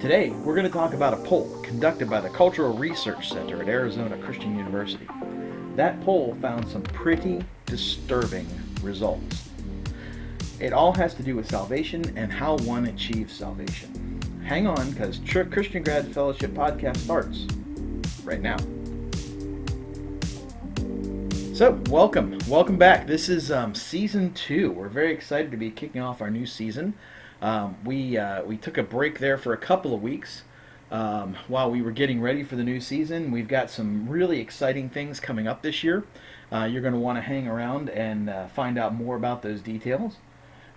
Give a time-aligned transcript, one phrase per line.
[0.00, 3.68] Today, we're going to talk about a poll conducted by the Cultural Research Center at
[3.68, 5.08] Arizona Christian University.
[5.74, 8.46] That poll found some pretty disturbing
[8.80, 9.48] results.
[10.60, 14.20] It all has to do with salvation and how one achieves salvation.
[14.44, 15.18] Hang on, because
[15.50, 17.48] Christian Grad Fellowship podcast starts
[18.22, 18.58] right now.
[21.56, 22.38] So, welcome.
[22.46, 23.08] Welcome back.
[23.08, 24.70] This is um, season two.
[24.70, 26.94] We're very excited to be kicking off our new season.
[27.40, 30.42] Um, we uh, we took a break there for a couple of weeks
[30.90, 33.30] um, while we were getting ready for the new season.
[33.30, 36.04] We've got some really exciting things coming up this year.
[36.50, 39.60] Uh, you're going to want to hang around and uh, find out more about those
[39.60, 40.16] details.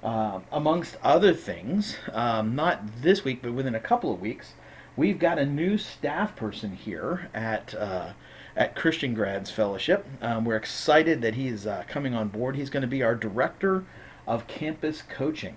[0.03, 4.53] Uh, amongst other things, um, not this week, but within a couple of weeks,
[4.98, 8.13] we've got a new staff person here at uh,
[8.55, 10.05] at Christian Grads Fellowship.
[10.21, 12.55] Um, we're excited that he's uh, coming on board.
[12.55, 13.85] He's going to be our director
[14.27, 15.55] of campus coaching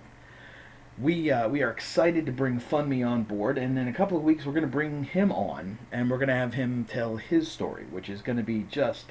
[0.98, 4.22] we uh, we are excited to bring Funmi on board, and in a couple of
[4.22, 7.50] weeks we're going to bring him on, and we're going to have him tell his
[7.50, 9.06] story, which is going to be just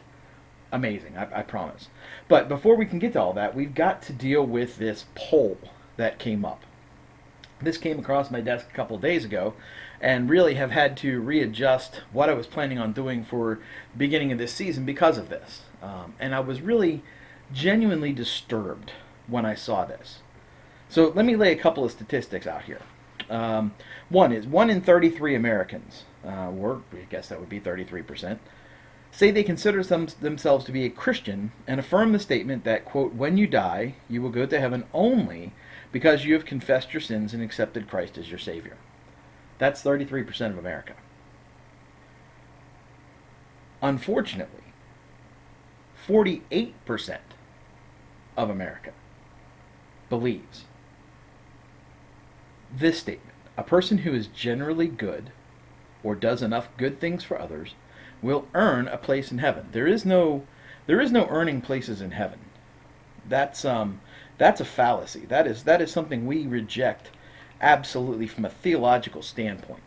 [0.72, 1.18] amazing.
[1.18, 1.90] I, I promise.
[2.28, 5.58] But before we can get to all that, we've got to deal with this poll
[5.98, 6.64] that came up.
[7.62, 9.54] This came across my desk a couple of days ago,
[10.02, 13.60] and really have had to readjust what I was planning on doing for
[13.96, 15.62] beginning of this season because of this.
[15.82, 17.04] Um, and I was really
[17.54, 18.94] genuinely disturbed
[19.28, 20.23] when I saw this.
[20.94, 22.80] So let me lay a couple of statistics out here.
[23.28, 23.74] Um,
[24.10, 28.38] one is one in 33 Americans, uh, or I guess that would be 33%,
[29.10, 33.16] say they consider them, themselves to be a Christian and affirm the statement that, quote,
[33.16, 35.52] when you die, you will go to heaven only
[35.92, 38.78] because you have confessed your sins and accepted Christ as your Savior.
[39.58, 40.94] That's 33% of America.
[43.82, 44.74] Unfortunately,
[46.08, 47.18] 48%
[48.38, 48.94] of America
[50.08, 50.66] believes
[52.76, 55.32] this statement A person who is generally good
[56.04, 57.76] or does enough good things for others
[58.22, 59.68] will earn a place in heaven.
[59.72, 60.44] There is no
[60.86, 62.40] there is no earning places in heaven.
[63.28, 64.02] That's um
[64.38, 65.26] that's a fallacy.
[65.28, 67.12] That is that is something we reject
[67.62, 69.84] absolutely from a theological standpoint.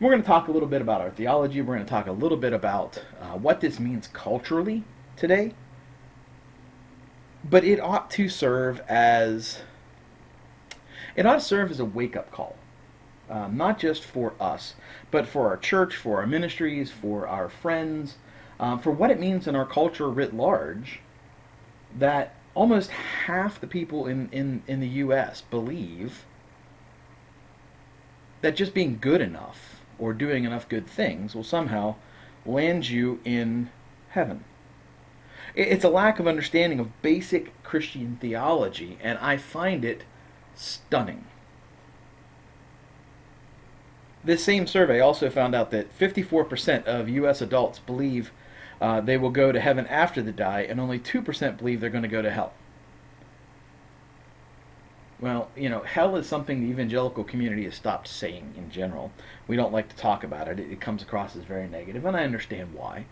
[0.00, 1.60] We're going to talk a little bit about our theology.
[1.60, 4.84] We're going to talk a little bit about uh, what this means culturally
[5.16, 5.52] today.
[7.44, 9.60] But it ought to serve as
[11.20, 12.56] it ought to serve as a wake up call,
[13.28, 14.74] um, not just for us,
[15.10, 18.16] but for our church, for our ministries, for our friends,
[18.58, 21.00] um, for what it means in our culture writ large
[21.94, 25.42] that almost half the people in, in, in the U.S.
[25.42, 26.24] believe
[28.40, 31.96] that just being good enough or doing enough good things will somehow
[32.46, 33.68] land you in
[34.08, 34.42] heaven.
[35.54, 40.04] It's a lack of understanding of basic Christian theology, and I find it
[40.60, 41.24] stunning.
[44.22, 47.40] This same survey also found out that 54% of U.S.
[47.40, 48.30] adults believe
[48.80, 52.02] uh, they will go to heaven after they die, and only 2% believe they're going
[52.02, 52.52] to go to hell.
[55.18, 59.12] Well, you know, hell is something the evangelical community has stopped saying in general.
[59.46, 60.58] We don't like to talk about it.
[60.58, 63.06] It, it comes across as very negative, and I understand why.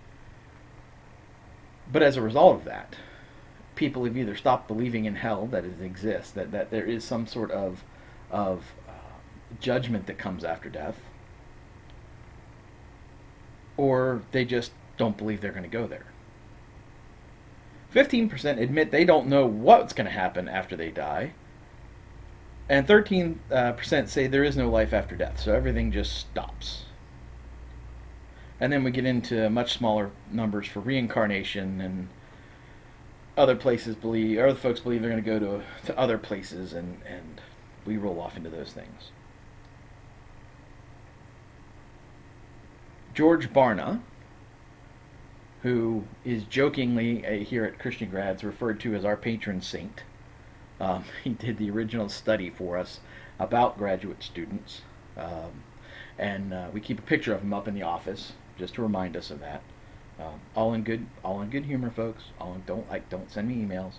[1.91, 2.97] But as a result of that,
[3.78, 7.27] people have either stopped believing in hell that it exists, that, that there is some
[7.27, 7.84] sort of
[8.31, 8.93] of uh,
[9.61, 11.00] judgment that comes after death,
[13.77, 16.06] or they just don't believe they're going to go there.
[17.94, 21.33] 15% admit they don't know what's going to happen after they die.
[22.69, 26.84] And 13% uh, say there is no life after death, so everything just stops.
[28.61, 32.09] And then we get into much smaller numbers for reincarnation and
[33.38, 37.00] other places believe, other folks believe they're going to go to to other places, and
[37.06, 37.41] and
[37.87, 39.10] we roll off into those things.
[43.15, 44.00] George Barna,
[45.62, 50.03] who is jokingly uh, here at Christian Grads referred to as our patron saint,
[50.81, 53.00] um, he did the original study for us
[53.38, 54.82] about graduate students,
[55.16, 55.62] um,
[56.19, 59.17] and uh, we keep a picture of him up in the office just to remind
[59.17, 59.62] us of that.
[60.19, 62.25] Um, all in good, all in good humor, folks.
[62.41, 63.94] All in, don't like, don't send me emails.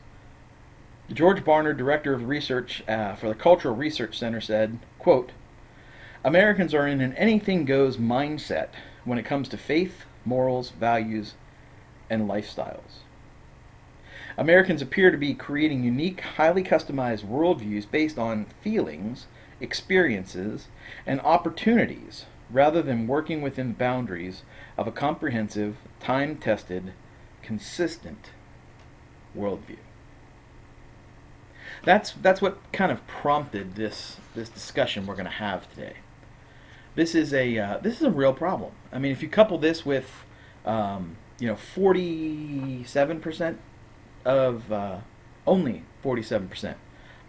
[1.12, 5.32] George Barna, director of research uh, for the Cultural Research Center, said, "quote
[6.24, 8.70] Americans are in an anything goes mindset
[9.06, 11.36] when it comes to faith, morals, values,
[12.10, 13.04] and lifestyles.
[14.38, 19.28] Americans appear to be creating unique, highly customized worldviews based on feelings,
[19.62, 20.68] experiences,
[21.06, 24.44] and opportunities rather than working within boundaries
[24.80, 26.94] of a comprehensive, time tested,
[27.42, 28.32] consistent
[29.38, 29.84] worldview.
[31.84, 35.98] That's, that's what kind of prompted this, this discussion we're going to have today.
[36.96, 38.72] This is a uh, this is a real problem.
[38.92, 40.26] I mean, if you couple this with,
[40.66, 43.60] um, you know, forty seven percent
[44.26, 44.98] of uh,
[45.46, 46.78] only forty seven percent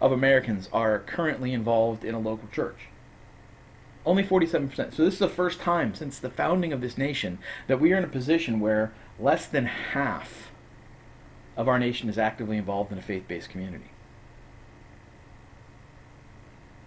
[0.01, 2.87] of Americans are currently involved in a local church.
[4.05, 4.93] Only 47%.
[4.93, 7.37] So this is the first time since the founding of this nation
[7.67, 10.51] that we are in a position where less than half
[11.55, 13.91] of our nation is actively involved in a faith-based community.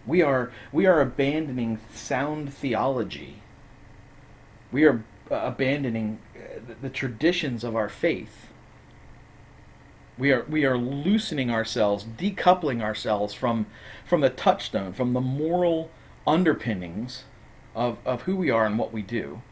[0.06, 3.42] We are we are abandoning sound theology.
[4.70, 8.48] We are uh, abandoning uh, the, traditions of our faith.
[10.18, 13.66] We are we are loosening ourselves, decoupling ourselves from
[14.04, 15.90] from the touchstone, from the moral
[16.26, 17.24] underpinnings
[17.74, 19.42] of, of who we are and what we do,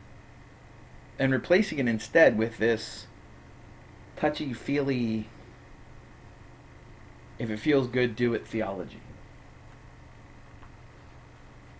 [1.18, 3.06] and replacing it instead with this
[4.16, 5.28] touchy feely
[7.38, 9.00] if it feels good, do it theology.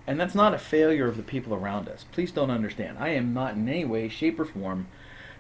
[0.07, 2.05] And that's not a failure of the people around us.
[2.11, 2.99] Please don't understand.
[2.99, 4.89] I am not in any way, shape, or form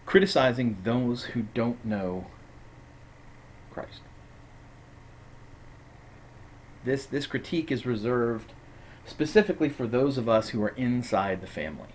[0.06, 2.26] criticizing those who don't know
[3.72, 4.00] Christ.
[6.84, 8.52] This, this critique is reserved
[9.04, 11.88] specifically for those of us who are inside the family.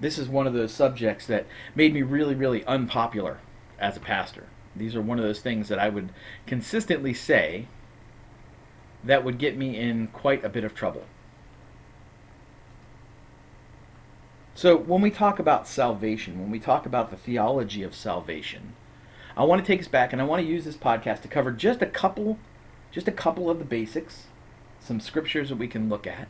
[0.00, 3.38] This is one of those subjects that made me really, really unpopular
[3.78, 4.46] as a pastor.
[4.76, 6.10] These are one of those things that I would
[6.46, 7.68] consistently say
[9.04, 11.04] that would get me in quite a bit of trouble.
[14.56, 18.74] So, when we talk about salvation, when we talk about the theology of salvation,
[19.36, 21.50] I want to take us back and I want to use this podcast to cover
[21.50, 22.38] just a couple
[22.94, 24.28] just a couple of the basics,
[24.78, 26.28] some scriptures that we can look at.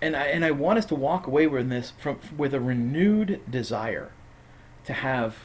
[0.00, 3.42] And I, and I want us to walk away with this from with a renewed
[3.50, 4.12] desire
[4.86, 5.36] to have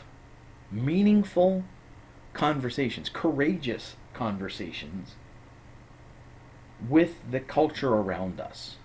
[0.72, 1.66] meaningful
[2.34, 5.16] conversations, courageous conversations
[6.88, 8.78] with the culture around us.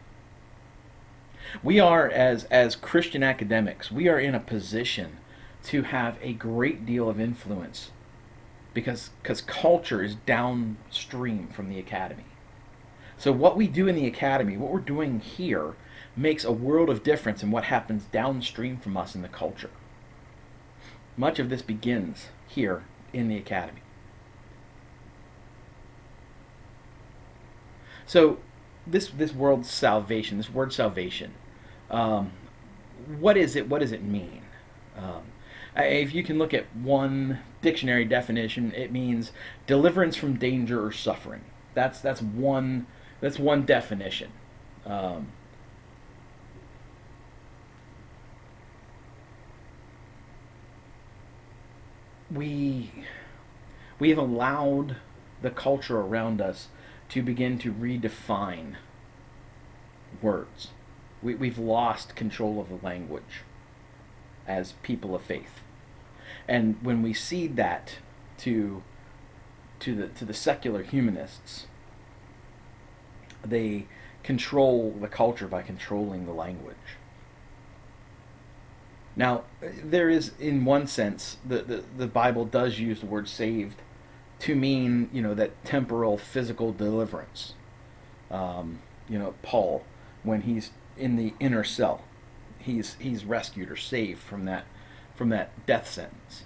[1.63, 5.19] We are, as, as Christian academics, we are in a position
[5.65, 7.93] to have a great deal of influence
[8.77, 12.27] because because culture is downstream from the academy.
[13.17, 15.77] So what we do in the academy, what we're doing here,
[16.15, 19.71] makes a world of difference in what happens downstream from us in the culture.
[21.17, 22.85] Much of this begins here
[23.15, 23.81] in the academy.
[28.05, 28.37] So,
[28.87, 31.33] this this word salvation, this word salvation,
[31.91, 32.31] um,
[33.19, 33.71] what is it?
[33.71, 34.43] What does it mean?
[34.99, 35.23] Um,
[35.77, 39.33] if you can look at one dictionary definition, it means
[39.67, 41.43] deliverance from danger or suffering.
[41.75, 42.87] That's that's one
[43.21, 44.31] that's one definition.
[44.85, 45.33] Um,
[52.31, 52.93] we
[53.99, 54.97] we have allowed
[55.43, 56.69] the culture around us
[57.11, 58.77] to begin to redefine
[60.21, 60.69] words.
[61.23, 63.43] We, we've lost control of the language
[64.47, 65.61] as people of faith.
[66.49, 67.97] And when we cede that
[68.39, 68.83] to
[69.81, 71.67] to the to the secular humanists,
[73.45, 73.87] they
[74.23, 76.77] control the culture by controlling the language.
[79.15, 83.81] Now, there is, in one sense, the, the, the Bible does use the word saved
[84.41, 87.55] to mean, you know, that temporal physical deliverance.
[88.31, 89.85] Um, you know, Paul,
[90.23, 92.05] when he's in the inner cell,
[92.59, 94.67] he's he's rescued or saved from that
[95.17, 96.45] from that death sentence.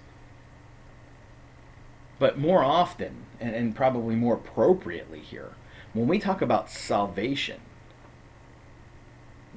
[2.17, 5.51] But more often, and, and probably more appropriately here,
[5.93, 7.59] when we talk about salvation,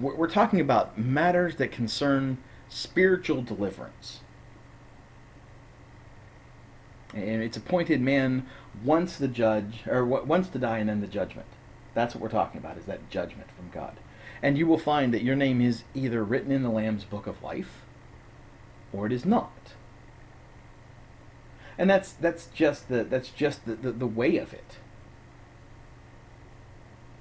[0.00, 4.20] we're, we're talking about matters that concern spiritual deliverance.
[7.14, 8.46] And it's appointed man
[8.82, 11.46] once the judge, or once to die and then the judgment.
[11.94, 13.98] That's what we're talking about, is that judgment from God.
[14.42, 17.40] And you will find that your name is either written in the Lamb's book of
[17.42, 17.83] life,
[18.94, 19.74] or it is not.
[21.76, 24.78] And that's that's just the that's just the, the, the way of it.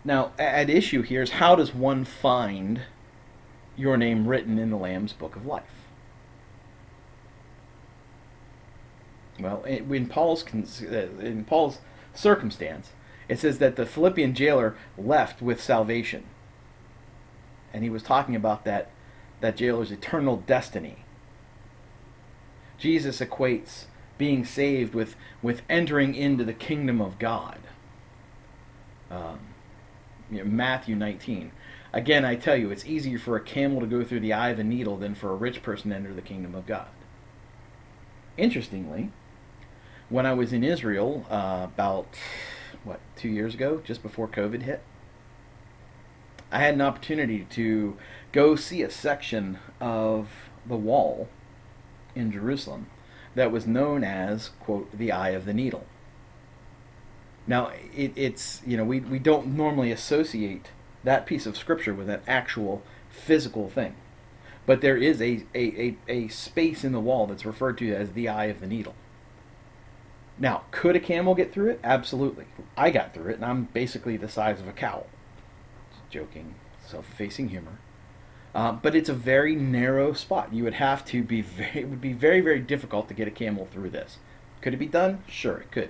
[0.06, 2.82] Now, at issue here is how does one find
[3.76, 5.64] your name written in the Lamb's Book of Life?
[9.40, 10.46] Well, in Paul's
[10.84, 11.80] uh, in Paul's
[12.14, 12.92] circumstance,
[13.28, 16.26] it says that the Philippian jailer left with salvation,
[17.74, 18.92] and he was talking about that
[19.42, 21.03] that jailer's eternal destiny.
[22.78, 23.86] Jesus equates
[24.18, 27.60] being saved with with entering into the kingdom of God.
[29.10, 29.40] Um,
[30.32, 31.52] you know, Matthew 19.
[31.92, 34.58] Again, I tell you, it's easier for a camel to go through the eye of
[34.58, 36.88] a needle than for a rich person to enter the kingdom of God.
[38.36, 39.12] Interestingly,
[40.10, 42.08] when I was in Israel uh, about
[42.84, 44.82] what two years ago, just before COVID hit.
[46.52, 47.98] I had an opportunity to
[48.32, 50.30] go see a section of
[50.66, 51.28] the wall
[52.16, 52.88] in Jerusalem
[53.36, 55.86] that was known as quote the eye of the needle.
[57.48, 60.72] Now it, it's you know we we don't normally associate
[61.04, 63.96] that piece of scripture with an actual physical thing,
[64.66, 68.14] but there is a, a, a, a space in the wall that's referred to as
[68.14, 68.96] the eye of the needle.
[70.40, 71.80] Now, could a camel get through it?
[71.84, 72.46] Absolutely.
[72.76, 75.06] I got through it, and I'm basically the size of a cow.
[75.92, 76.56] Just joking,
[76.88, 77.78] self-effacing humor.
[78.54, 80.54] Uh, but it's a very narrow spot.
[80.54, 83.32] You would have to be very, it would be very, very difficult to get a
[83.32, 84.18] camel through this.
[84.62, 85.24] Could it be done?
[85.28, 85.90] Sure, it could.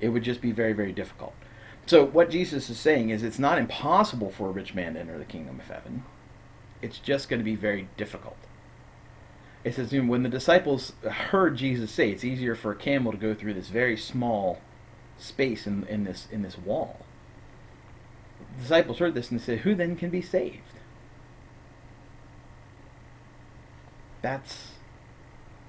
[0.00, 1.34] It would just be very, very difficult.
[1.86, 5.18] So what Jesus is saying is it's not impossible for a rich man to enter
[5.18, 6.04] the kingdom of heaven.
[6.80, 8.36] It's just going to be very difficult.
[9.64, 13.34] It says when the disciples heard Jesus say it's easier for a camel to go
[13.34, 14.60] through this very small
[15.16, 17.00] space in, in this in this wall.
[18.56, 20.60] The disciples heard this and they said, Who then can be saved?
[24.24, 24.68] That's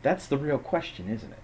[0.01, 1.39] that's the real question, isn't it?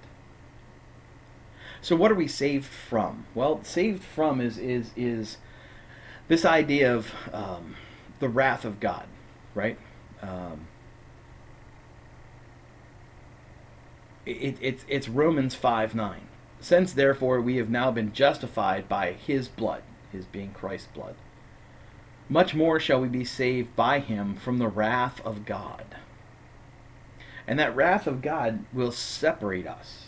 [1.82, 3.26] So what are we saved from?
[3.36, 5.38] Well, saved from is is is
[6.30, 7.76] this idea of um,
[8.22, 9.08] the wrath of God,
[9.54, 9.78] right?
[10.22, 10.68] Um,
[14.26, 16.22] it, it, it's Romans 5 9.
[16.62, 21.16] Since therefore we have now been justified by his blood, his being Christ's blood,
[22.30, 25.98] much more shall we be saved by him from the wrath of God.
[27.48, 30.06] And that wrath of God will separate us.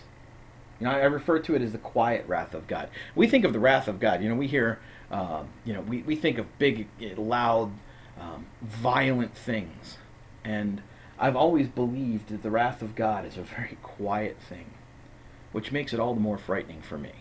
[0.80, 2.90] You know, I refer to it as the quiet wrath of God.
[3.16, 4.22] We think of the wrath of God.
[4.22, 4.80] You know, we hear,
[5.12, 6.88] uh, you know, we, we think of big,
[7.18, 7.72] loud,
[8.20, 9.98] um, violent things.
[10.44, 10.82] And
[11.18, 14.72] I've always believed that the wrath of God is a very quiet thing,
[15.52, 17.14] which makes it all the more frightening for me.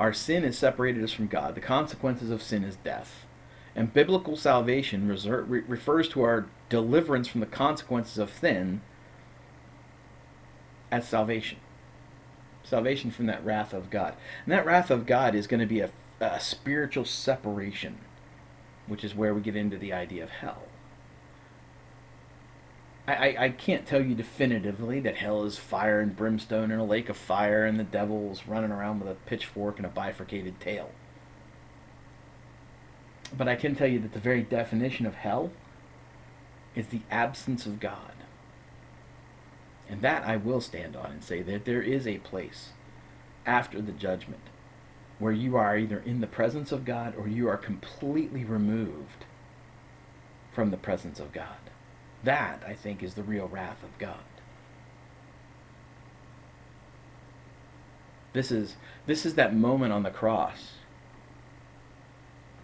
[0.00, 1.54] Our sin has separated us from God.
[1.54, 3.26] The consequences of sin is death.
[3.74, 8.82] And biblical salvation refers to our deliverance from the consequences of sin
[10.90, 11.58] as salvation.
[12.64, 14.14] Salvation from that wrath of God.
[14.44, 17.98] And that wrath of God is going to be a, a spiritual separation,
[18.86, 20.64] which is where we get into the idea of hell.
[23.08, 27.08] I, I, can't tell you definitively that hell is fire and brimstone and a lake
[27.08, 30.92] of fire and the devil's running around with a pitchfork and a bifurcated tail.
[33.36, 35.50] But I can tell you that the very definition of hell
[36.74, 38.12] is the absence of God.
[39.88, 42.70] And that I will stand on and say that there is a place
[43.44, 44.42] after the judgment
[45.18, 49.24] where you are either in the presence of God or you are completely removed
[50.52, 51.70] from the presence of God.
[52.24, 54.18] That, I think, is the real wrath of God.
[58.32, 60.72] This is, this is that moment on the cross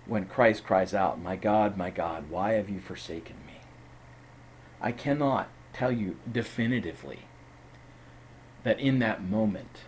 [0.08, 3.60] when Christ cries out, My God, my God, why have you forsaken me?
[4.80, 7.20] I cannot tell you definitively
[8.64, 9.82] that in that moment,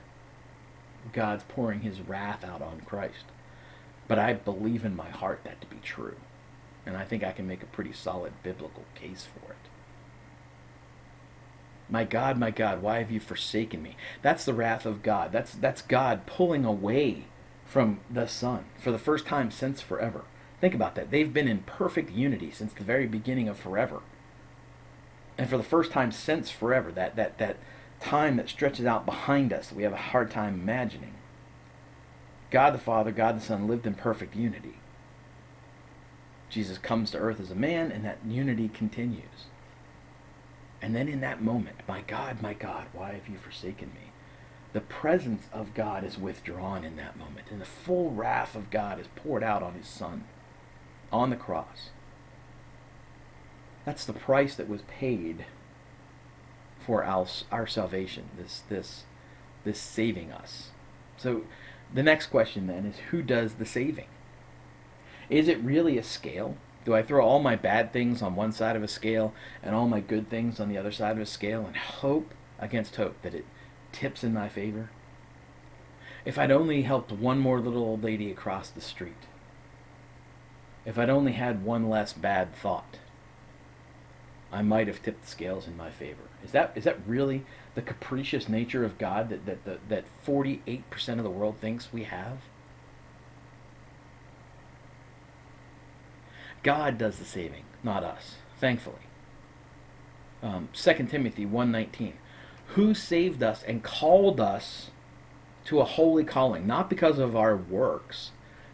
[1.13, 3.25] God's pouring his wrath out on Christ.
[4.07, 6.17] But I believe in my heart that to be true.
[6.85, 9.57] And I think I can make a pretty solid biblical case for it.
[11.89, 13.97] My God, my God, why have you forsaken me?
[14.23, 15.33] That's the wrath of God.
[15.33, 17.25] That's, that's God pulling away
[17.71, 20.25] from the Son for the first time since forever.
[20.61, 21.13] Think about that.
[21.13, 24.01] They've been in perfect unity since the very beginning of forever.
[25.39, 27.59] And for the first time since forever, that, that, that
[28.01, 31.15] time that stretches out behind us we have a hard time imagining.
[32.51, 34.79] God the Father, God the Son lived in perfect unity.
[36.49, 39.47] Jesus comes to earth as a man, and that unity continues.
[40.83, 44.10] And then in that moment, my God, my God, why have you forsaken me?
[44.73, 49.01] The presence of God is withdrawn in that moment, and the full wrath of God
[49.01, 50.25] is poured out on his Son
[51.13, 51.91] on the cross.
[53.85, 55.47] That's the price that was paid
[56.79, 59.05] for our, our salvation, this, this,
[59.65, 60.71] this saving us.
[61.17, 61.43] So
[61.93, 64.07] the next question then is who does the saving?
[65.29, 66.57] Is it really a scale?
[66.85, 69.89] Do I throw all my bad things on one side of a scale and all
[69.89, 73.35] my good things on the other side of a scale and hope against hope that
[73.35, 73.45] it
[73.93, 74.91] tips in my favor?
[76.25, 79.27] If I'd only helped one more little old lady across the street,
[80.85, 82.99] if I'd only had one less bad thought,
[84.53, 86.23] I might have tipped the scales in my favor.
[86.45, 87.45] Is that is that really
[87.75, 90.83] the capricious nature of God that that that, that 48%
[91.19, 92.39] of the world thinks we have?
[96.63, 98.97] God does the saving, not us, thankfully.
[100.43, 102.15] Um, 2 Timothy 1.19
[102.75, 104.91] Who saved us and called us
[105.65, 108.31] to a holy calling, not because of our works,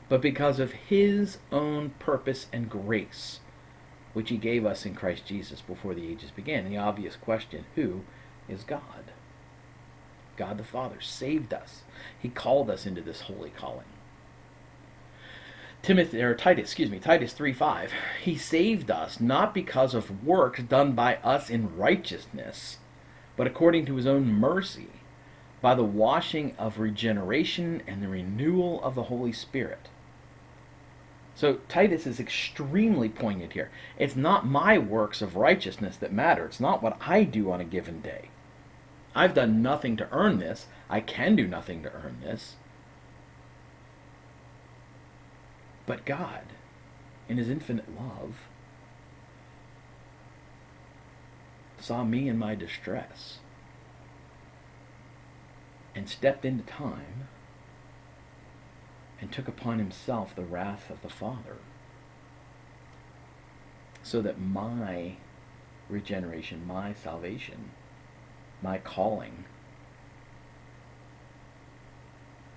[0.09, 3.41] but because of His own purpose and grace,
[4.13, 6.69] which He gave us in Christ Jesus before the ages began.
[6.69, 8.03] The obvious question who
[8.49, 9.13] is God?
[10.37, 11.83] God the Father saved us.
[12.19, 13.87] He called us into this holy calling.
[15.83, 17.91] Timothy or Titus, excuse me, Titus 3:5.
[18.23, 22.79] He saved us not because of works done by us in righteousness,
[23.37, 24.89] but according to his own mercy,
[25.61, 29.89] by the washing of regeneration and the renewal of the Holy Spirit.
[31.35, 33.71] So Titus is extremely poignant here.
[33.99, 36.47] It's not my works of righteousness that matter.
[36.47, 38.31] It's not what I do on a given day.
[39.15, 40.67] I've done nothing to earn this.
[40.89, 42.57] I can do nothing to earn this.
[45.85, 46.45] But God,
[47.29, 48.49] in His infinite love,
[51.87, 53.39] saw me in my distress
[55.95, 57.29] and stepped into time
[59.21, 61.59] and took upon himself the wrath of the Father
[64.03, 65.15] so that my
[65.89, 67.71] regeneration, my salvation,
[68.61, 69.45] my calling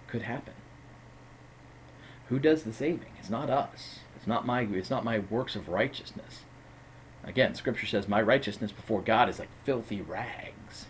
[0.08, 0.56] could happen.
[2.30, 3.12] Who does the saving?
[3.20, 4.00] It's not us.
[4.16, 6.46] It's not my it's not my works of righteousness.
[7.24, 10.86] Again, scripture says my righteousness before God is like filthy rags.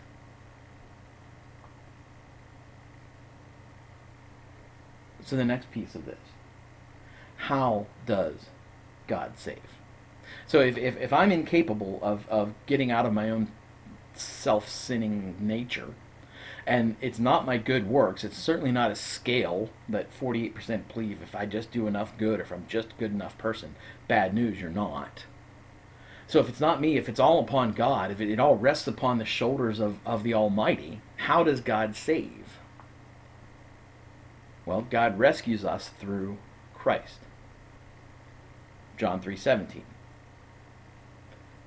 [5.25, 6.17] So the next piece of this.
[7.37, 8.47] How does
[9.07, 9.59] God save?
[10.47, 13.51] So if, if, if I'm incapable of, of getting out of my own
[14.13, 15.93] self-sinning nature,
[16.65, 21.35] and it's not my good works, it's certainly not a scale that 48% believe if
[21.35, 23.75] I just do enough good or if I'm just a good enough person.
[24.07, 25.25] Bad news, you're not.
[26.29, 28.87] So if it's not me, if it's all upon God, if it, it all rests
[28.87, 32.59] upon the shoulders of, of the Almighty, how does God save?
[34.63, 36.37] Well, God rescues us through
[36.75, 37.17] Christ.
[38.95, 39.81] John 3:17.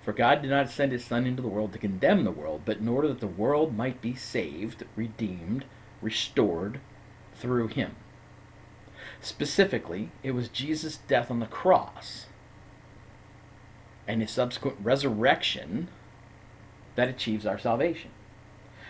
[0.04, 2.76] For God did not send his son into the world to condemn the world, but
[2.76, 5.64] in order that the world might be saved, redeemed,
[6.00, 6.78] restored
[7.34, 7.96] through him.
[9.20, 12.26] Specifically, it was Jesus' death on the cross
[14.06, 15.88] and his subsequent resurrection
[16.94, 18.10] that achieves our salvation.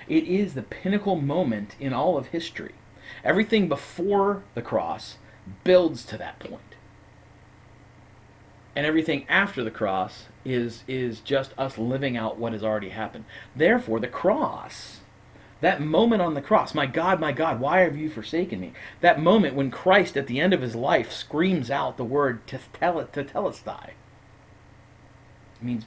[0.09, 2.75] It is the pinnacle moment in all of history.
[3.25, 5.19] Everything before the cross
[5.65, 6.61] builds to that point.
[8.75, 13.27] And everything after the cross is is just us living out what has already happened.
[13.55, 15.01] Therefore, the cross,
[15.61, 18.73] that moment on the cross, my God, my God, why have you forsaken me?
[19.03, 23.91] That moment when Christ at the end of his life screams out the word tetelestai
[25.63, 25.87] means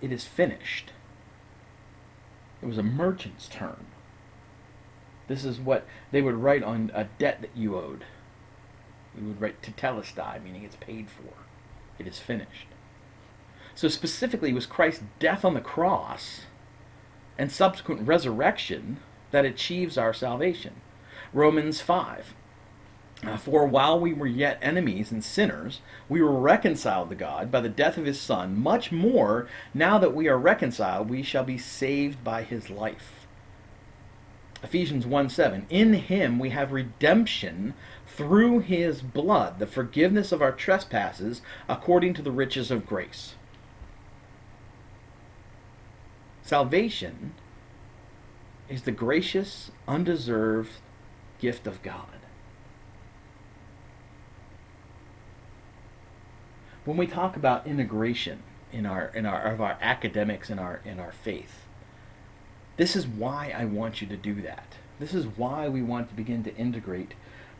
[0.00, 0.92] it is finished.
[2.60, 3.86] It was a merchant's term.
[5.28, 8.04] This is what they would write on a debt that you owed.
[9.16, 11.32] We would write tetelestai, meaning it's paid for.
[11.98, 12.68] It is finished.
[13.74, 16.42] So specifically, it was Christ's death on the cross
[17.38, 19.00] and subsequent resurrection
[19.30, 20.74] that achieves our salvation.
[21.32, 22.34] Romans 5.
[23.24, 27.60] Uh, for while we were yet enemies and sinners, we were reconciled to God by
[27.60, 28.58] the death of his Son.
[28.58, 33.26] Much more, now that we are reconciled, we shall be saved by his life.
[34.62, 35.66] Ephesians 1 7.
[35.70, 37.74] In him we have redemption
[38.06, 43.34] through his blood, the forgiveness of our trespasses according to the riches of grace.
[46.42, 47.34] Salvation
[48.68, 50.70] is the gracious, undeserved
[51.38, 52.21] gift of God.
[56.84, 58.42] When we talk about integration
[58.72, 61.66] in our in our of our academics and our in our faith,
[62.76, 64.74] this is why I want you to do that.
[64.98, 67.14] This is why we want to begin to integrate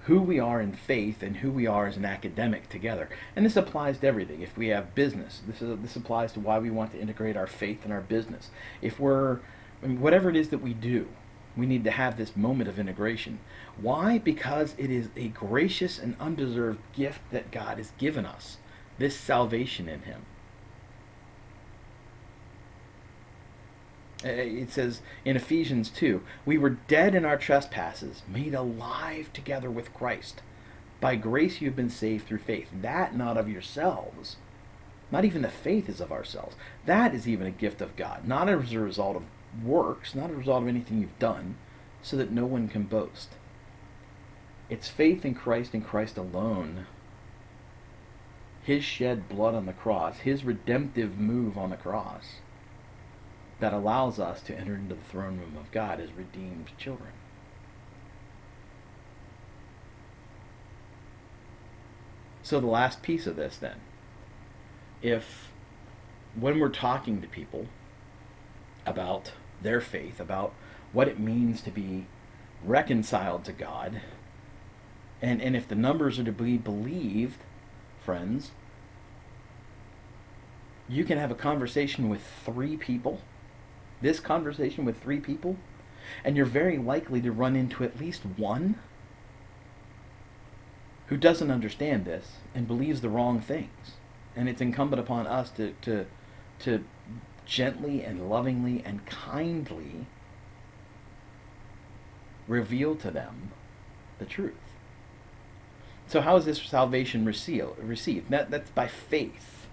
[0.07, 3.09] who we are in faith and who we are as an academic together.
[3.37, 4.43] And this applies to everything.
[4.43, 7.47] If we have business, this is this applies to why we want to integrate our
[7.47, 8.51] faith and our business.
[8.81, 9.39] If we're
[9.83, 11.09] whatever it is that we do,
[11.57, 13.39] we need to have this moment of integration.
[13.81, 14.19] Why?
[14.19, 18.57] Because it is a gracious and undeserved gift that God has given us.
[18.99, 20.27] This salvation in him.
[24.25, 29.71] Uh, it says in Ephesians 2 We were dead in our trespasses, made alive together
[29.71, 30.43] with Christ.
[31.01, 32.69] By grace you have been saved through faith.
[32.73, 34.37] That not of yourselves.
[35.11, 36.57] Not even the faith is of ourselves.
[36.87, 39.25] That is even a gift of God, not as a result of
[39.65, 41.57] works, not a result of anything you've done,
[42.03, 43.31] so that no one can boast.
[44.71, 46.87] It's faith in Christ and Christ alone.
[48.63, 52.37] His shed blood on the cross, His redemptive move on the cross
[53.59, 57.13] that allows us to enter into the throne room of God as redeemed children.
[62.43, 63.77] So, the last piece of this then,
[65.01, 65.53] if
[66.35, 67.67] when we're talking to people
[68.85, 70.55] about their faith, about
[70.93, 72.07] what it means to be
[72.65, 74.01] reconciled to God,
[75.21, 77.39] and, and if the numbers are to be believed,
[78.05, 78.53] friends,
[80.89, 83.21] you can have a conversation with three people,
[84.01, 85.57] this conversation with three people,
[86.25, 88.79] and you're very likely to run into at least one
[91.07, 93.97] who doesn't understand this and believes the wrong things.
[94.35, 96.07] And it's incumbent upon us to, to,
[96.61, 96.85] to
[97.45, 100.07] gently and lovingly and kindly
[102.49, 103.53] reveal to them
[104.19, 104.55] the truth.
[106.13, 108.29] So how is this salvation received?
[108.29, 109.67] That, that's by faith,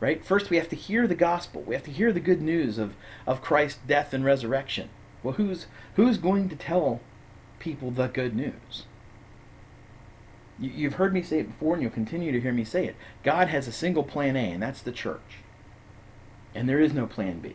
[0.00, 0.24] right?
[0.24, 1.62] First, we have to hear the gospel.
[1.62, 2.96] We have to hear the good news of,
[3.28, 4.88] of Christ's death and resurrection.
[5.22, 7.00] Well, who's who's going to tell
[7.60, 8.86] people the good news?
[10.58, 12.96] You, you've heard me say it before, and you'll continue to hear me say it.
[13.22, 15.44] God has a single plan A, and that's the church.
[16.56, 17.54] And there is no plan B.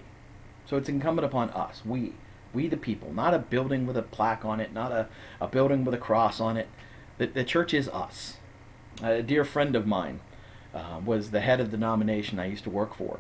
[0.66, 2.14] So it's incumbent upon us, we,
[2.54, 5.10] we the people, not a building with a plaque on it, not a,
[5.42, 6.70] a building with a cross on it.
[7.18, 8.38] The, the church is us.
[9.02, 10.22] A dear friend of mine
[10.74, 13.20] uh, was the head of the denomination I used to work for.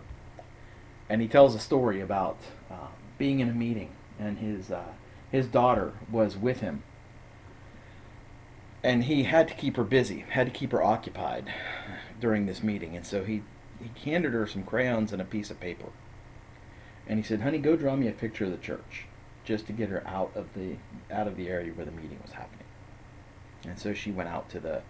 [1.10, 2.38] And he tells a story about
[2.71, 4.93] uh, being in a meeting, and his, uh,
[5.32, 6.84] his daughter was with him.
[8.84, 11.53] And he had to keep her busy, had to keep her occupied
[12.19, 12.95] during this meeting.
[12.95, 13.43] And so he
[13.79, 15.88] he handed her some crayons and a piece of paper.
[17.08, 19.06] And he said, "Honey, go draw me a picture of the church,
[19.43, 20.77] just to get her out of the
[21.12, 22.62] out of the area where the meeting was happening."
[23.65, 24.82] And so she went out to the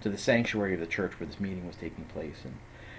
[0.00, 2.38] to the sanctuary of the church where this meeting was taking place.
[2.44, 2.56] And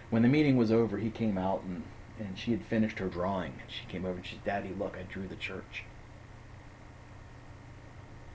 [0.09, 1.83] when the meeting was over, he came out and
[2.19, 3.53] and she had finished her drawing.
[3.61, 5.83] And she came over and she said, "Daddy, look, I drew the church."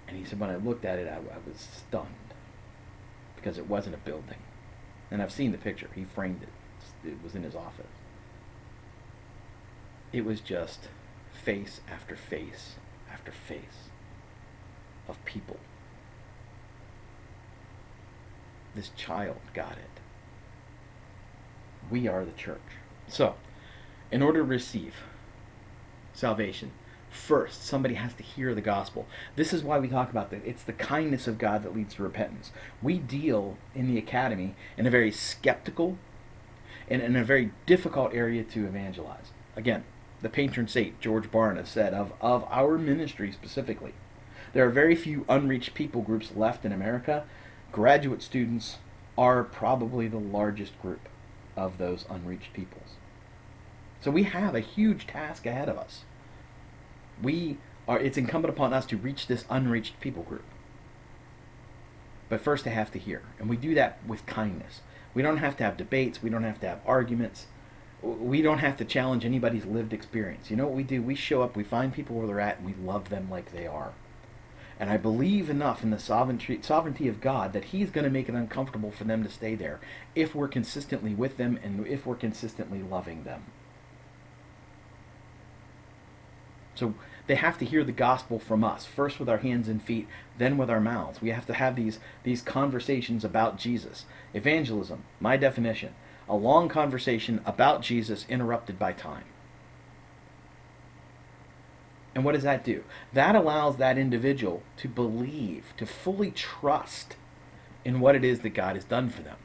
[0.07, 2.35] And he said, when I looked at it, I, I was stunned
[3.37, 4.39] because it wasn't a building.
[5.11, 5.89] And I've seen the picture.
[5.95, 6.51] He framed it
[7.05, 7.87] it was in his office.
[10.13, 10.89] It was just
[11.33, 12.75] face after face
[13.13, 13.89] after face
[15.09, 15.59] of people.
[18.75, 20.01] This child got it.
[21.91, 22.61] We are the church.
[23.09, 23.35] So,
[24.11, 24.95] in order to receive
[26.13, 26.73] salvation,
[27.11, 29.07] first somebody has to hear the gospel.
[29.37, 30.45] This is why we talk about that.
[30.45, 32.51] It's the kindness of God that leads to repentance.
[32.83, 35.99] We deal in the academy in a very skeptical,
[36.89, 39.33] and in a very difficult area to evangelize.
[39.57, 39.85] Again,
[40.21, 43.95] the patron saint George Barna said of, of our ministry specifically,
[44.53, 47.25] there are very few unreached people groups left in America.
[47.75, 48.77] Graduate students
[49.19, 51.09] are probably the largest group
[51.57, 52.91] of those unreached peoples.
[54.01, 56.05] So we have a huge task ahead of us.
[57.21, 57.59] We
[57.89, 60.45] are it's incumbent upon us to reach this unreached people group.
[62.29, 64.83] But first they have to hear, and we do that with kindness.
[65.13, 66.23] We don't have to have debates.
[66.23, 67.49] We don't have to have arguments.
[68.03, 70.49] We don't have to challenge anybody's lived experience.
[70.49, 71.03] You know what we do?
[71.03, 73.67] We show up, we find people where they're at, and we love them like they
[73.67, 73.95] are.
[74.79, 78.29] And I believe enough in the sovereignty, sovereignty of God that He's going to make
[78.29, 79.81] it uncomfortable for them to stay there
[80.15, 83.45] if we're consistently with them and if we're consistently loving them.
[86.75, 86.95] So
[87.27, 90.59] they have to hear the gospel from us, first with our hands and feet, then
[90.59, 91.23] with our mouths.
[91.23, 94.05] We have to have these, these conversations about Jesus.
[94.35, 95.95] Evangelism, my definition,
[96.29, 99.25] a long conversation about Jesus interrupted by time.
[102.15, 102.85] And what does that do?
[103.13, 107.17] That allows that individual to believe, to fully trust
[107.85, 109.37] in what it is that God has done for them.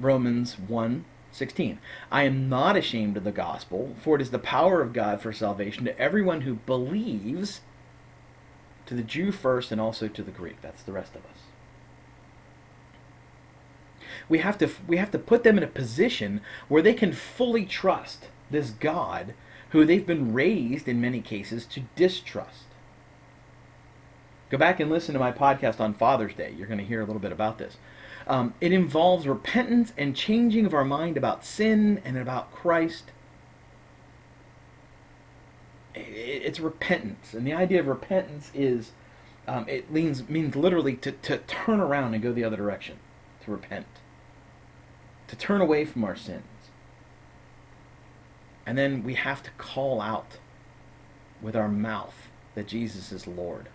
[0.00, 1.78] Romans 1 16.
[2.10, 5.34] I am not ashamed of the gospel, for it is the power of God for
[5.34, 7.60] salvation to everyone who believes,
[8.86, 10.62] to the Jew first and also to the Greek.
[10.62, 11.40] That's the rest of us.
[14.30, 17.66] We have to we have to put them in a position where they can fully
[17.66, 19.34] trust this God
[19.70, 22.66] who they've been raised in many cases to distrust.
[24.48, 26.54] Go back and listen to my podcast on Father's Day.
[26.56, 27.78] You're going to hear a little bit about this.
[28.28, 33.10] Um, it involves repentance and changing of our mind about sin and about Christ.
[35.94, 38.92] It's repentance, and the idea of repentance is
[39.48, 42.98] um, it means means literally to, to turn around and go the other direction,
[43.44, 43.86] to repent,
[45.28, 46.44] to turn away from our sins,
[48.66, 50.38] and then we have to call out
[51.40, 53.68] with our mouth that Jesus is Lord.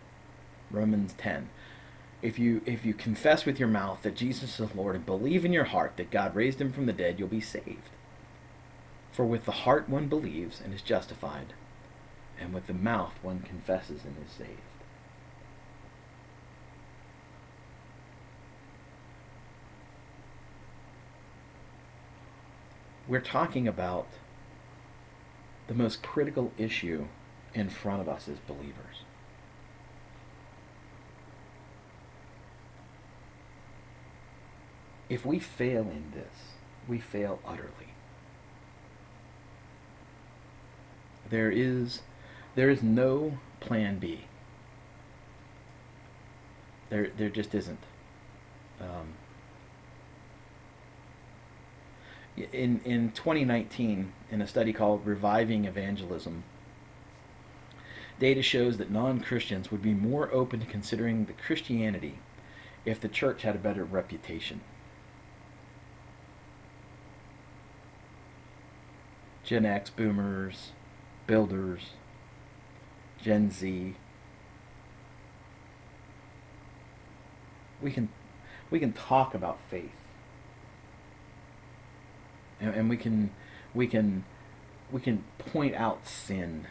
[0.70, 1.50] Romans 10.
[2.22, 5.54] If you if you confess with your mouth that Jesus is Lord and believe in
[5.54, 7.90] your heart that God raised him from the dead, you'll be saved.
[9.12, 11.54] For with the heart one believes and is justified,
[12.40, 14.60] and with the mouth one confesses and is saved.
[23.08, 24.08] We're talking about
[25.72, 27.08] the most critical issue
[27.54, 29.06] in front of us as believers.
[35.08, 36.56] If we fail in this,
[36.90, 37.94] we fail utterly.
[41.30, 42.02] There is
[42.56, 44.26] there is no plan B.
[46.90, 47.84] There there just isn't.
[48.82, 49.14] Um,
[52.38, 56.44] in in 2019, in a study called Reviving Evangelism,
[58.20, 62.20] data shows that non-Christians would be more open to considering the Christianity
[62.86, 64.62] if the church had a better reputation.
[69.44, 70.72] Gen X boomers,
[71.28, 71.92] builders,
[73.22, 73.96] Gen Z.
[77.82, 78.10] We can
[78.70, 80.01] we can talk about faith.
[82.62, 83.32] And, and we can
[83.74, 84.24] we can
[84.92, 86.68] we can point out sin.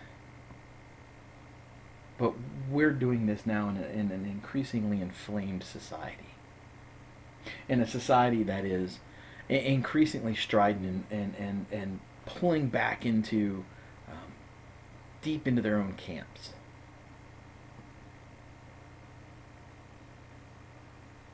[2.18, 2.34] But
[2.70, 6.34] we're doing this now in, a, in an increasingly inflamed society.
[7.68, 9.00] In a society that is
[9.48, 13.64] increasingly strident and, and, and, pulling back into
[14.06, 14.32] um,
[15.22, 16.52] deep into their own camps.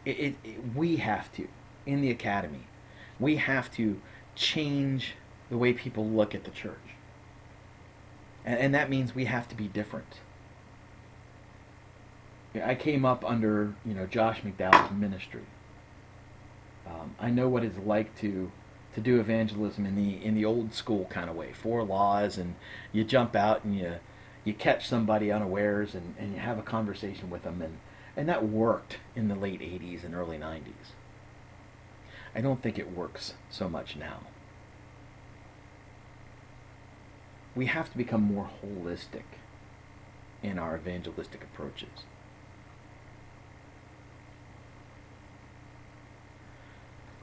[0.05, 1.49] It, it, it, we have to,
[1.85, 2.67] in the academy,
[3.19, 4.01] we have to
[4.37, 5.15] change
[5.51, 6.77] the way people look at the church.
[8.45, 10.21] And, and that means we have to be different.
[12.65, 15.43] I came up under, you know, Josh McDowell's ministry.
[16.87, 18.51] Um, I know what it's like to
[18.95, 22.55] to do evangelism in the in the old school kind of way, four laws, and
[22.93, 23.97] you jump out and you
[24.45, 27.79] you catch somebody unawares and, and you have a conversation with them, and
[28.17, 30.95] and that worked in the late '80s and early '90s.
[32.37, 34.21] I don't think it works so much now.
[37.57, 39.25] We have to become more holistic
[40.43, 42.05] in our evangelistic approaches.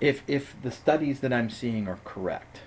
[0.03, 2.59] if if the studies that I'm seeing are correct,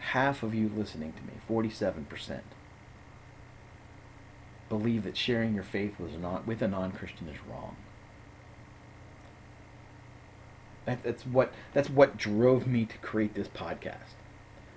[0.00, 2.40] half of you listening to me, 47%,
[4.72, 7.76] believe that sharing your faith not with a non-Christian is wrong.
[10.86, 14.16] That, that's what that's what drove me to create this podcast.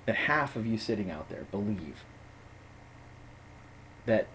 [0.05, 2.03] That half of you sitting out there believe
[4.05, 4.27] that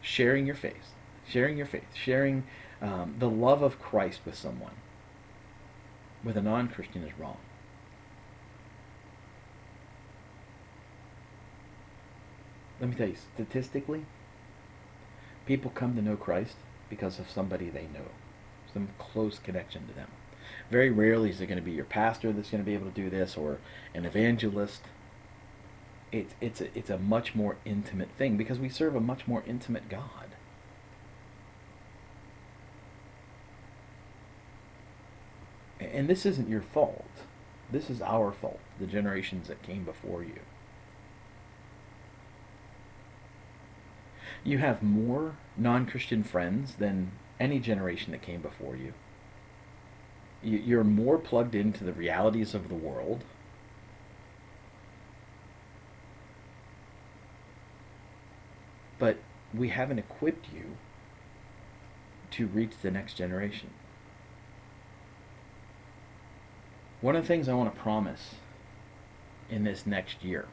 [0.00, 0.94] sharing your faith,
[1.28, 2.44] sharing your faith, sharing
[2.80, 4.76] um, the love of Christ with someone,
[6.24, 7.36] with a non Christian, is wrong.
[12.80, 14.06] Let me tell you, statistically,
[15.50, 16.54] people come to know Christ
[16.88, 18.06] because of somebody they know,
[18.72, 20.06] some close connection to them.
[20.70, 22.92] Very rarely is it going to be your pastor that's going to be able to
[22.92, 23.58] do this or
[23.92, 24.82] an evangelist.
[26.12, 29.42] It's, it's, a, it's a much more intimate thing because we serve a much more
[29.44, 30.36] intimate God.
[35.80, 37.10] And this isn't your fault.
[37.72, 40.38] This is our fault, the generations that came before you.
[44.44, 48.94] You have more non Christian friends than any generation that came before you.
[50.42, 53.24] You're more plugged into the realities of the world.
[58.98, 59.18] But
[59.54, 60.76] we haven't equipped you
[62.32, 63.70] to reach the next generation.
[67.00, 68.34] One of the things I want to promise
[69.50, 70.46] in this next year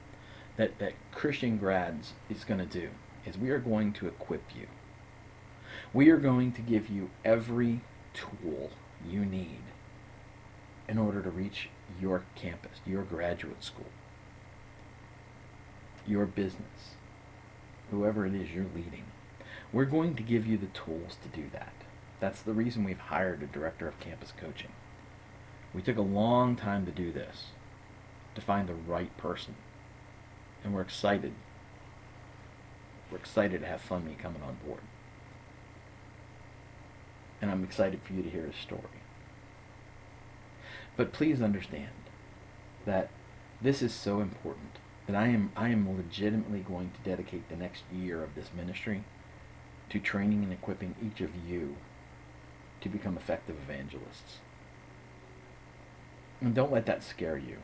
[0.55, 2.89] that, that Christian grads is going to do
[3.27, 4.67] is we are going to equip you.
[5.93, 7.81] We are going to give you every
[8.13, 8.71] tool
[9.05, 9.61] you need
[10.87, 13.91] in order to reach your campus, your graduate school,
[16.05, 16.95] your business,
[17.91, 19.05] whoever it is you're leading.
[19.73, 21.73] We're going to give you the tools to do that.
[22.19, 24.71] That's the reason we've hired a director of campus coaching.
[25.73, 27.47] We took a long time to do this,
[28.35, 29.55] to find the right person.
[30.63, 31.33] And we're excited.
[33.11, 34.81] We're excited to have Funmi coming on board.
[37.41, 38.81] And I'm excited for you to hear his story.
[40.95, 41.91] But please understand
[42.85, 43.09] that
[43.61, 47.83] this is so important that I am I am legitimately going to dedicate the next
[47.93, 49.03] year of this ministry
[49.89, 51.77] to training and equipping each of you
[52.81, 54.39] to become effective evangelists.
[56.41, 57.57] And don't let that scare you.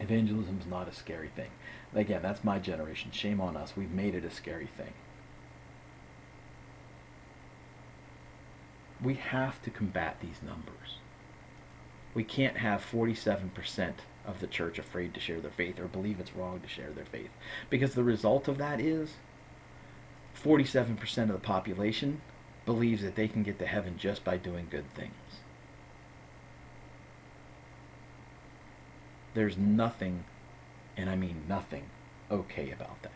[0.00, 1.50] Evangelism is not a scary thing.
[1.94, 3.10] Again, that's my generation.
[3.12, 3.74] Shame on us.
[3.76, 4.92] We've made it a scary thing.
[9.02, 10.98] We have to combat these numbers.
[12.14, 13.94] we can't have 47%
[14.26, 17.04] of the church afraid to share their faith or believe it's wrong to share their
[17.04, 17.30] faith.
[17.70, 19.14] Because the result of that is
[20.42, 22.20] 47% of the population
[22.66, 25.12] believes that they can get to heaven just by doing good things.
[29.34, 30.24] There's nothing,
[30.96, 31.84] and I mean nothing,
[32.30, 33.12] okay about that.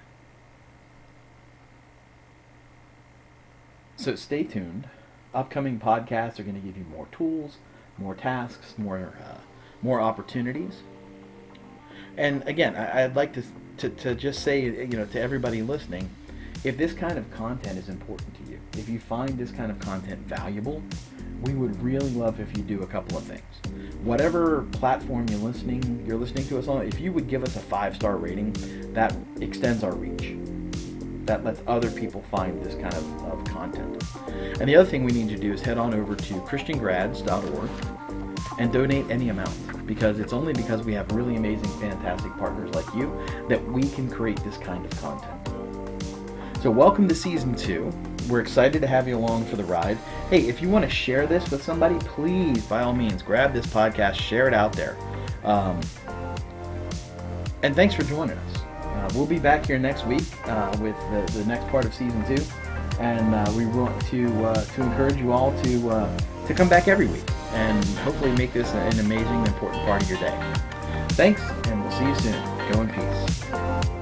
[3.97, 4.89] So stay tuned.
[5.35, 7.57] Upcoming podcasts are going to give you more tools,
[7.99, 9.39] more tasks, more uh,
[9.83, 10.83] more opportunities.
[12.17, 13.43] And again, I, would like to,
[13.79, 16.09] to to just say, you know, to everybody listening,
[16.65, 19.79] if this kind of content is important to you, if you find this kind of
[19.81, 20.83] content valuable,
[21.43, 23.43] we would really love if you do a couple of things.
[24.03, 27.61] Whatever platform you're listening, you're listening to us on, if you would give us a
[27.61, 28.55] five-star rating,
[28.93, 30.37] that extends our reach.
[31.27, 34.03] That lets other people find this kind of, of content.
[34.61, 37.71] And the other thing we need to do is head on over to christiangrads.org
[38.59, 42.93] and donate any amount because it's only because we have really amazing, fantastic partners like
[42.95, 43.13] you
[43.49, 45.48] that we can create this kind of content.
[46.61, 47.93] So, welcome to season two.
[48.29, 49.97] We're excited to have you along for the ride.
[50.29, 53.65] Hey, if you want to share this with somebody, please, by all means, grab this
[53.67, 54.97] podcast, share it out there.
[55.45, 55.81] Um,
[57.63, 58.57] and thanks for joining us.
[58.83, 62.25] Uh, we'll be back here next week uh, with the, the, next part of season
[62.27, 62.43] two,
[62.99, 66.19] and uh, we want to uh, to encourage you all to uh,
[66.49, 70.19] to come back every week and hopefully make this an amazing, important part of your
[70.19, 70.37] day.
[71.11, 72.73] Thanks, and we'll see you soon.
[72.73, 73.98] Go in peace.